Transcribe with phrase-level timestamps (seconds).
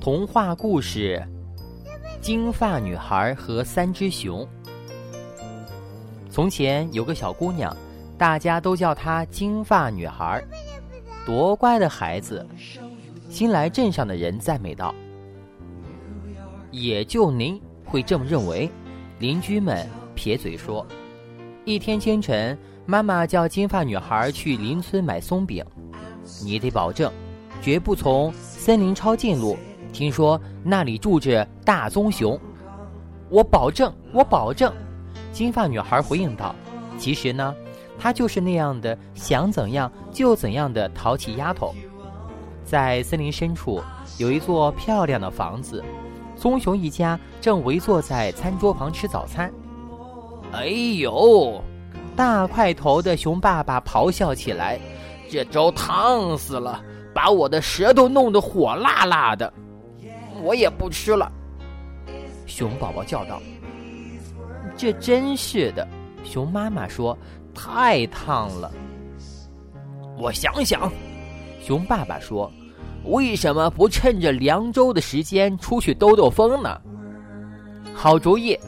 [0.00, 1.22] 童话故事
[2.20, 4.40] 《金发女孩和三只熊》。
[6.28, 7.76] 从前有个小姑娘，
[8.18, 10.42] 大家都叫她金发女孩，
[11.24, 12.44] 多乖的孩子！
[13.28, 14.94] 新来镇上的人赞美道
[16.72, 18.68] ：“也就您会这么认为。”
[19.20, 20.84] 邻居们撇嘴说
[21.64, 25.64] ：“一天清晨，妈妈叫金发女孩去邻村买松饼，
[26.44, 27.12] 你得保证，
[27.60, 29.56] 绝不从森林抄近路。”
[29.92, 32.40] 听说那里住着大棕熊，
[33.28, 34.72] 我保证，我保证。
[35.32, 36.54] 金发女孩回应道
[36.96, 37.54] ：“其实呢，
[37.98, 41.74] 她就是那样的想怎样就怎样的淘气丫头。”
[42.64, 43.82] 在森林深处
[44.18, 45.84] 有一座漂亮的房子，
[46.36, 49.52] 棕熊一家正围坐在餐桌旁吃早餐。
[50.52, 51.62] 哎呦！
[52.14, 54.78] 大块头的熊爸爸咆哮起来
[55.30, 56.82] ：“这粥烫死了，
[57.14, 59.52] 把我的舌头弄得火辣辣的。”
[60.42, 61.30] 我也不吃了，
[62.46, 63.40] 熊宝宝叫道
[64.76, 65.86] ：“这真是的。”
[66.24, 67.16] 熊妈妈说
[67.54, 68.70] ：“太烫了。”
[70.18, 70.92] 我想想，
[71.60, 72.50] 熊爸爸说
[73.06, 76.80] ：“为什么不趁着凉粥的时间出去兜兜风呢？”
[77.94, 78.58] 好主意，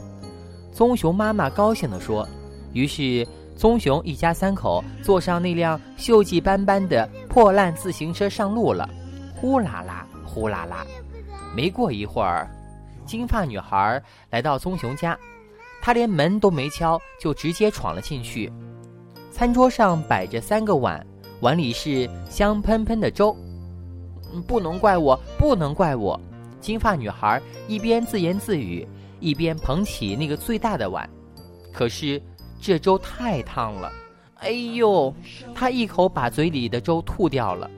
[0.71, 2.27] 棕熊妈妈高兴地说。
[2.73, 3.25] 于是，
[3.55, 8.89] 棕熊一家三口坐上那辆锈迹斑斑的破烂自行车上路了，
[9.35, 10.85] 呼啦啦，呼啦啦。
[11.55, 12.49] 没过一会儿，
[13.05, 15.17] 金发女孩来到棕熊家，
[15.81, 18.51] 她连门都没敲，就直接闯了进去。
[19.31, 21.05] 餐桌上摆着三个碗，
[21.39, 23.35] 碗里是香喷喷的粥。
[24.45, 26.19] 不能怪我，不能怪我！
[26.59, 28.85] 金发女孩一边自言自语，
[29.21, 31.09] 一边捧起那个最大的碗。
[31.71, 32.21] 可是
[32.65, 33.91] 这粥太烫了，
[34.37, 35.13] 哎呦！
[35.53, 37.69] 他一口把嘴里的粥吐掉了。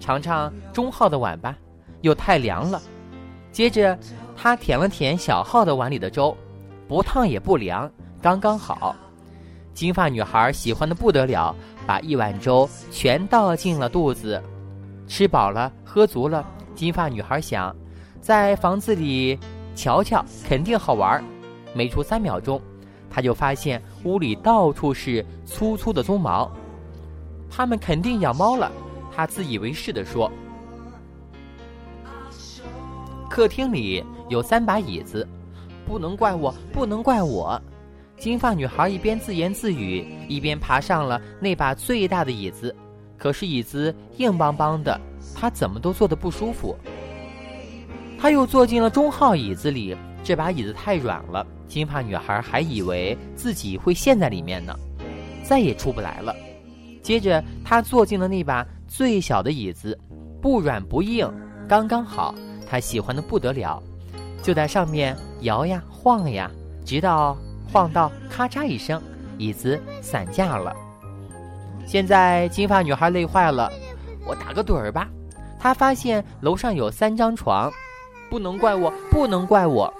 [0.00, 1.56] 尝尝中号的碗吧，
[2.00, 2.82] 又太凉了。
[3.52, 3.96] 接着，
[4.36, 6.36] 他舔了舔小号的碗里的粥，
[6.88, 7.88] 不烫也不凉，
[8.20, 8.96] 刚刚好。
[9.72, 11.54] 金发女孩喜欢的不得了，
[11.86, 14.42] 把一碗粥全倒进了肚子。
[15.06, 17.72] 吃饱了，喝足了，金发女孩想，
[18.20, 19.38] 在房子里
[19.76, 21.22] 瞧瞧，肯定好玩。
[21.72, 22.60] 没出三秒钟，
[23.16, 26.52] 他就发现屋里到处是粗粗的鬃毛，
[27.50, 28.70] 他们肯定养猫了。
[29.10, 30.30] 他自以为是地说。
[33.30, 35.26] 客厅里有三把椅子，
[35.86, 37.58] 不能怪我，不能怪我。
[38.18, 42.76] 金发女孩一边自言自语，一边爬上了那把最大的椅子。
[43.16, 45.00] 可是椅子硬邦邦的，
[45.34, 46.76] 她怎么都坐得不舒服。
[48.18, 49.96] 她又坐进了中号椅子里，
[50.26, 54.76] 这把椅子太软了，金发女孩还以为自己会陷在里面呢，
[55.44, 56.34] 再也出不来了。
[57.00, 59.96] 接着，她坐进了那把最小的椅子，
[60.42, 61.32] 不软不硬，
[61.68, 62.34] 刚刚好。
[62.68, 63.80] 她喜欢的不得了，
[64.42, 66.50] 就在上面摇呀晃呀，
[66.84, 67.38] 直到
[67.72, 69.00] 晃到咔嚓一声，
[69.38, 70.74] 椅子散架了。
[71.86, 73.70] 现在金发女孩累坏了，
[74.26, 75.08] 我打个盹儿吧。
[75.56, 77.70] 她发现楼上有三张床，
[78.28, 79.94] 不能怪我，不能怪我。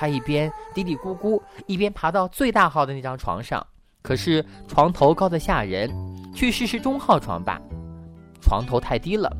[0.00, 3.64] 她一边嘀嘀咕咕，一边爬到最大号的那张床上。
[4.00, 5.90] 可是床头高的吓人，
[6.34, 7.60] 去试试中号床吧。
[8.40, 9.30] 床头太低了。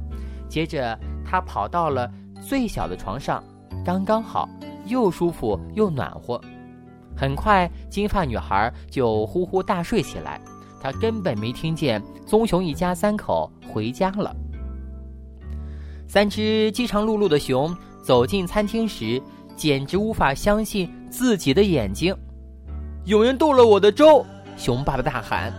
[0.51, 2.13] 接着他跑到了。
[2.47, 3.45] 最小的床上，
[3.85, 4.49] 刚刚好，
[4.87, 6.41] 又舒服又暖和。
[7.15, 10.41] 很快，金发女孩就呼呼大睡起来。
[10.81, 14.35] 她根本没听见棕熊一家三口回家了。
[16.09, 19.23] 三只饥肠辘辘的熊走进餐厅时，
[19.61, 22.17] 简直无法相信自己的眼睛。
[23.05, 24.25] 有人动了我的粥！
[24.57, 25.53] 熊爸爸大喊。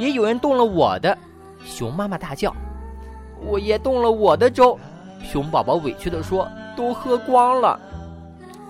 [0.00, 1.16] 也有人动了我的！
[1.64, 2.52] 熊妈妈大叫。
[3.46, 4.76] 我也动了我的粥！
[5.22, 7.78] 熊宝宝委屈地说：“都喝光了。”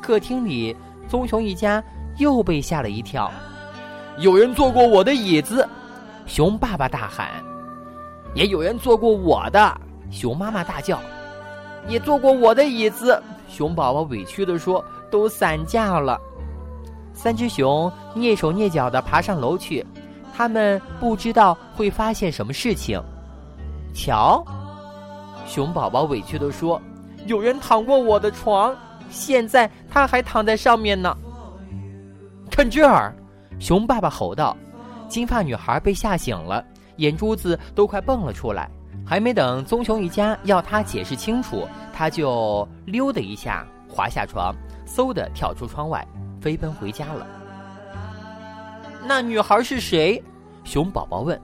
[0.03, 0.76] 客厅里，
[1.09, 1.82] 棕熊一家
[2.19, 3.32] 又被吓了一跳。
[4.19, 5.66] 有人坐过我的椅子，
[6.26, 7.28] 熊爸爸大喊；
[8.35, 9.81] 也有人坐过我的，
[10.11, 10.99] 熊妈妈大叫；
[11.88, 16.20] 也坐过我的椅子，熊宝宝委屈地说：“都散架了。”
[17.12, 19.87] 三只熊蹑手蹑脚地爬上楼去，
[20.35, 23.00] 他们不知道会发现什么事情。
[23.94, 24.44] 瞧。
[25.46, 26.81] 熊宝宝委屈地说
[27.26, 28.75] ：“有人躺过我的床，
[29.11, 31.17] 现在他还躺在上面呢。”
[32.50, 33.14] 看这儿，
[33.58, 34.56] 熊爸爸吼道
[35.06, 36.64] ：“金发女孩被吓醒了，
[36.96, 38.70] 眼珠子都快蹦了出来。
[39.06, 44.52] 还没等棕熊一家要他解释清楚，他就溜的一下滑下床，
[44.85, 46.05] 嗖的跳出窗外，
[46.41, 47.26] 飞奔回家了。”
[49.06, 50.23] 那女孩是谁？
[50.64, 51.41] 熊宝宝问。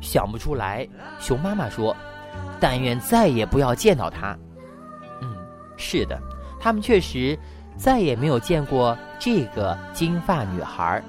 [0.00, 0.88] 想不出来。
[1.20, 1.94] 熊妈妈说
[2.58, 4.36] ：“但愿再也不要见到她。”
[5.20, 5.36] 嗯，
[5.76, 6.18] 是的，
[6.58, 7.38] 他们确实
[7.76, 11.02] 再也没有见过这个金发女孩。